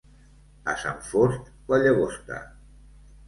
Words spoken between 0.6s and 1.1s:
A Sant